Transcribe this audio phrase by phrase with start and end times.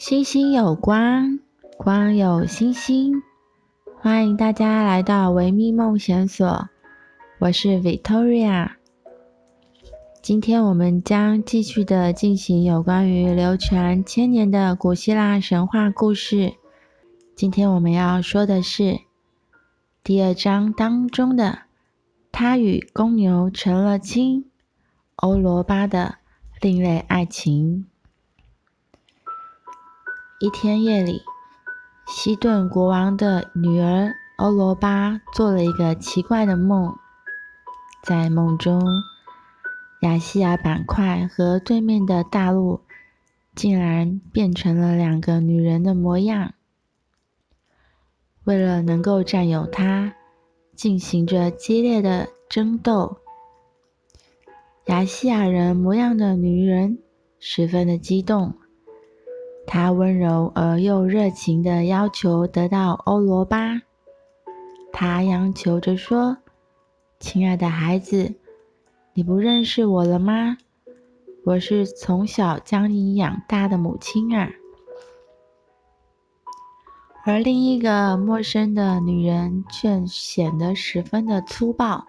[0.00, 1.40] 星星有光，
[1.76, 3.22] 光有星星。
[4.00, 6.70] 欢迎大家来到维密梦想所，
[7.38, 8.70] 我是 Victoria。
[10.22, 16.54] 今天我们将继续的进行有关于流传千年的古希腊神话故事。
[17.36, 19.00] 今天我们要说的是
[20.02, 21.58] 第二章当中的
[22.32, 24.46] 他与公牛成了亲，
[25.16, 26.14] 欧罗巴的
[26.62, 27.84] 另类爱情。
[30.42, 31.22] 一天夜里，
[32.06, 36.96] 西顿国王的女儿欧罗巴做了一个奇怪的梦。
[38.02, 38.82] 在梦中，
[40.00, 42.80] 亚细亚板块和对面的大陆
[43.54, 46.54] 竟然变成了两个女人的模样。
[48.44, 50.14] 为了能够占有它，
[50.74, 53.18] 进行着激烈的争斗。
[54.86, 56.98] 亚细亚人模样的女人
[57.38, 58.54] 十分的激动。
[59.72, 63.80] 他温柔而又热情地要求得到欧罗巴。
[64.92, 66.38] 他央求着说
[67.20, 68.34] ：“亲爱的孩子，
[69.14, 70.56] 你不认识我了吗？
[71.44, 74.50] 我是从小将你养大的母亲啊。”
[77.24, 82.04] 而另一个陌生的女人却显得十分的粗暴。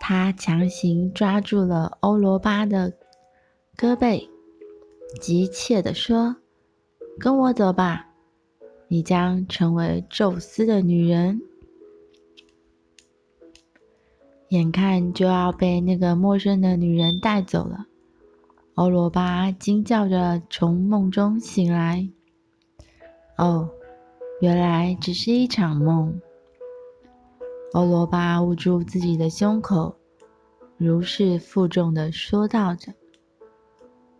[0.00, 2.94] 她强行抓住了欧罗巴的
[3.76, 4.26] 胳膊，
[5.20, 6.36] 急切地说。
[7.18, 8.08] 跟我走吧，
[8.88, 11.40] 你将成为宙斯的女人。
[14.48, 17.86] 眼看就要被那个陌生的女人带走了，
[18.74, 22.08] 欧罗巴惊叫着从梦中醒来。
[23.36, 23.68] 哦，
[24.40, 26.20] 原来只是一场梦。
[27.72, 29.96] 欧罗巴捂住自己的胸口，
[30.76, 32.92] 如释负重的说道着。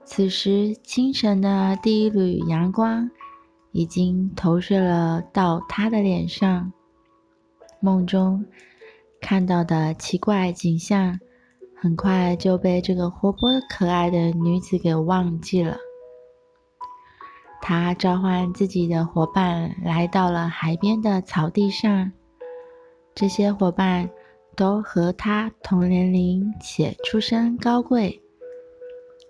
[0.06, 3.10] 此时，清晨的第一缕阳光
[3.72, 6.72] 已经投射了到他的脸上。
[7.80, 8.44] 梦中
[9.20, 11.18] 看到的奇怪景象，
[11.74, 15.76] 很快就被这个活泼可爱的女子给忘记了。
[17.60, 22.12] 他召唤自己的伙伴来到了海边的草地上，
[23.14, 24.10] 这些伙伴
[24.54, 28.20] 都和他同年龄且出身高贵。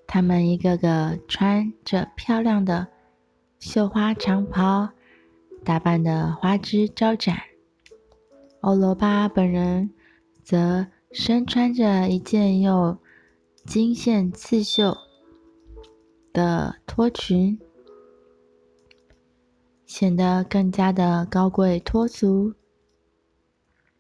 [0.07, 2.87] 他们一个个穿着漂亮的
[3.59, 4.91] 绣花长袍，
[5.65, 7.37] 打扮得花枝招展。
[8.61, 9.91] 欧罗巴本人
[10.43, 12.99] 则身穿着一件又
[13.67, 14.97] 金线刺绣
[16.33, 17.59] 的脱裙，
[19.85, 22.55] 显得更加的高贵脱俗。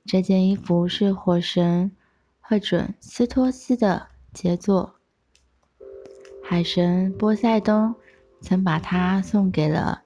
[0.06, 1.90] 这件衣服是火神
[2.40, 4.94] 赫准斯托斯的杰作。
[6.46, 7.94] 海神波塞冬
[8.40, 10.02] 曾把它送给了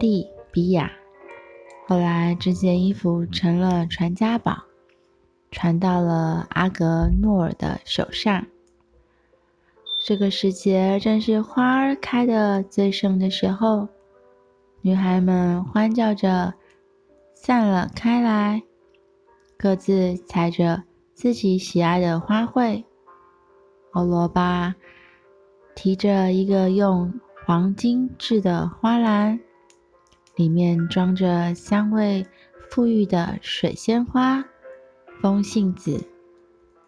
[0.00, 0.90] 利比亚，
[1.86, 4.64] 后来这件衣服成了传家宝，
[5.50, 8.46] 传到了阿格诺尔的手上。
[10.06, 13.86] 这个时节正是花儿开得最盛的时候，
[14.80, 16.54] 女孩们欢叫着
[17.34, 18.62] 散了开来，
[19.58, 20.82] 各自采着
[21.12, 22.84] 自己喜爱的花卉。
[23.94, 24.74] 欧罗巴
[25.74, 27.12] 提着一个用
[27.46, 29.38] 黄金制的花篮，
[30.34, 32.26] 里面装着香味
[32.70, 34.44] 馥郁的水仙花、
[35.20, 36.08] 风信子、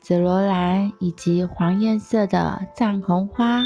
[0.01, 3.63] 紫罗兰以及黄颜色的藏红花。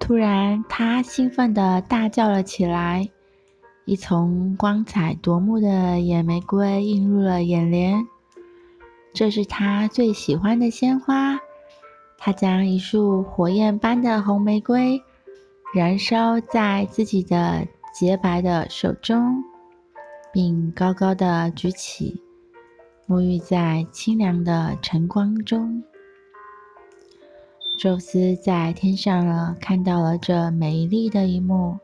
[0.00, 3.08] 突然，他兴奋地大叫了起来，
[3.84, 8.04] 一丛光彩夺目的野玫瑰映入了眼帘。
[9.12, 11.38] 这是他最喜欢的鲜花。
[12.16, 15.02] 他将一束火焰般的红玫瑰
[15.74, 19.42] 燃烧在自己的洁白的手中，
[20.32, 22.20] 并高高的举起，
[23.08, 25.82] 沐浴在清凉的晨光中。
[27.78, 31.78] 宙斯在天上了，看到了这美丽的一幕。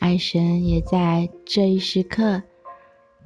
[0.00, 2.42] 爱神也在这一时刻。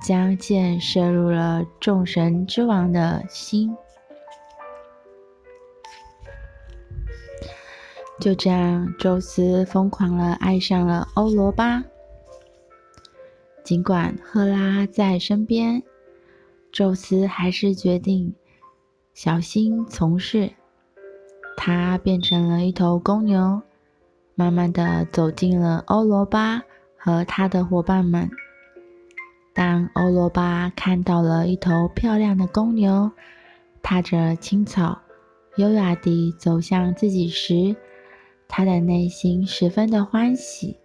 [0.00, 3.76] 将箭射入了众神之王的心。
[8.19, 11.82] 就这样，宙斯疯狂地爱上了欧罗巴。
[13.64, 15.82] 尽管赫拉在身边，
[16.73, 18.35] 宙斯还是决定
[19.14, 20.52] 小心从事。
[21.56, 23.62] 他变成了一头公牛，
[24.35, 26.62] 慢慢的走进了欧罗巴
[26.97, 28.31] 和他的伙伴们。
[29.61, 33.11] 当欧罗巴看到了一头漂亮的公牛，
[33.83, 35.03] 踏着青草，
[35.57, 37.77] 优雅地走向自己时，
[38.49, 40.79] 他的内心十分的欢喜。